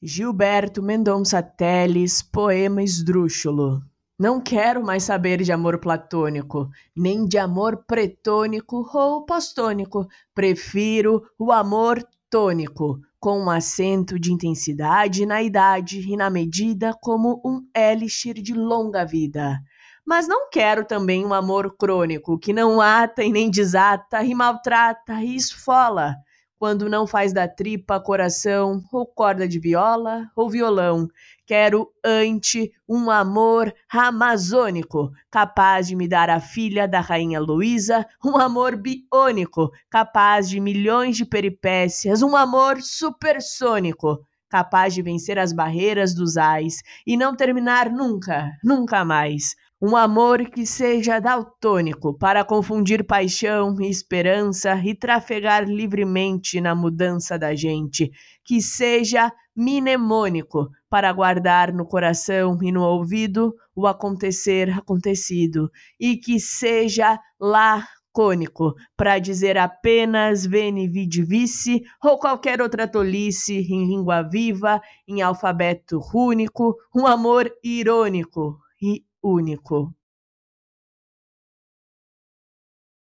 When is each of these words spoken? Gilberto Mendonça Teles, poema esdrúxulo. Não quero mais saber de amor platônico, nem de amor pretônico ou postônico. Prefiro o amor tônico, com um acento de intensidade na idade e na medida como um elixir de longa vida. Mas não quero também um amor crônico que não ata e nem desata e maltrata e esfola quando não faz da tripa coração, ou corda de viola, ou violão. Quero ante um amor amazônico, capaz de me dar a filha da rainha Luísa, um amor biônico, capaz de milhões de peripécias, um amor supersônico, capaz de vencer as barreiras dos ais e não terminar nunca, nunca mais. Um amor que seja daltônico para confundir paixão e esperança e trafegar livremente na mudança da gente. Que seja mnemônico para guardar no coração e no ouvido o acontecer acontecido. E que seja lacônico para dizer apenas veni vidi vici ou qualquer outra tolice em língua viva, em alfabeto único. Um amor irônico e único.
Gilberto 0.00 0.80
Mendonça 0.80 1.42
Teles, 1.42 2.22
poema 2.22 2.84
esdrúxulo. 2.84 3.82
Não 4.16 4.40
quero 4.40 4.80
mais 4.80 5.02
saber 5.02 5.42
de 5.42 5.50
amor 5.50 5.80
platônico, 5.80 6.70
nem 6.96 7.26
de 7.26 7.36
amor 7.36 7.84
pretônico 7.84 8.88
ou 8.94 9.26
postônico. 9.26 10.06
Prefiro 10.32 11.24
o 11.36 11.50
amor 11.50 12.00
tônico, 12.30 13.00
com 13.18 13.40
um 13.40 13.50
acento 13.50 14.20
de 14.20 14.32
intensidade 14.32 15.26
na 15.26 15.42
idade 15.42 15.98
e 16.08 16.16
na 16.16 16.30
medida 16.30 16.94
como 17.02 17.42
um 17.44 17.60
elixir 17.76 18.34
de 18.34 18.54
longa 18.54 19.04
vida. 19.04 19.58
Mas 20.06 20.28
não 20.28 20.48
quero 20.48 20.84
também 20.84 21.26
um 21.26 21.34
amor 21.34 21.76
crônico 21.76 22.38
que 22.38 22.52
não 22.52 22.80
ata 22.80 23.24
e 23.24 23.32
nem 23.32 23.50
desata 23.50 24.22
e 24.22 24.32
maltrata 24.32 25.14
e 25.24 25.34
esfola 25.34 26.14
quando 26.58 26.88
não 26.88 27.06
faz 27.06 27.32
da 27.32 27.46
tripa 27.46 28.00
coração, 28.00 28.82
ou 28.92 29.06
corda 29.06 29.46
de 29.46 29.58
viola, 29.60 30.28
ou 30.34 30.50
violão. 30.50 31.06
Quero 31.46 31.88
ante 32.04 32.72
um 32.88 33.10
amor 33.10 33.72
amazônico, 33.90 35.10
capaz 35.30 35.86
de 35.86 35.94
me 35.94 36.08
dar 36.08 36.28
a 36.28 36.40
filha 36.40 36.88
da 36.88 37.00
rainha 37.00 37.40
Luísa, 37.40 38.04
um 38.24 38.36
amor 38.36 38.76
biônico, 38.76 39.70
capaz 39.88 40.48
de 40.48 40.60
milhões 40.60 41.16
de 41.16 41.24
peripécias, 41.24 42.22
um 42.22 42.34
amor 42.34 42.82
supersônico, 42.82 44.18
capaz 44.48 44.94
de 44.94 45.02
vencer 45.02 45.38
as 45.38 45.52
barreiras 45.52 46.14
dos 46.14 46.36
ais 46.36 46.82
e 47.06 47.16
não 47.16 47.36
terminar 47.36 47.90
nunca, 47.90 48.50
nunca 48.64 49.04
mais. 49.04 49.54
Um 49.80 49.94
amor 49.94 50.50
que 50.50 50.66
seja 50.66 51.20
daltônico 51.20 52.12
para 52.12 52.44
confundir 52.44 53.06
paixão 53.06 53.80
e 53.80 53.88
esperança 53.88 54.74
e 54.84 54.92
trafegar 54.92 55.70
livremente 55.70 56.60
na 56.60 56.74
mudança 56.74 57.38
da 57.38 57.54
gente. 57.54 58.10
Que 58.44 58.60
seja 58.60 59.32
mnemônico 59.54 60.68
para 60.90 61.12
guardar 61.12 61.72
no 61.72 61.86
coração 61.86 62.58
e 62.60 62.72
no 62.72 62.82
ouvido 62.82 63.54
o 63.72 63.86
acontecer 63.86 64.68
acontecido. 64.76 65.70
E 66.00 66.16
que 66.16 66.40
seja 66.40 67.16
lacônico 67.38 68.74
para 68.96 69.20
dizer 69.20 69.56
apenas 69.56 70.44
veni 70.44 70.88
vidi 70.88 71.22
vici 71.22 71.84
ou 72.02 72.18
qualquer 72.18 72.60
outra 72.60 72.88
tolice 72.88 73.58
em 73.58 73.86
língua 73.86 74.22
viva, 74.22 74.80
em 75.06 75.22
alfabeto 75.22 76.00
único. 76.12 76.74
Um 76.92 77.06
amor 77.06 77.48
irônico 77.62 78.58
e 78.82 79.04
único. 79.22 79.94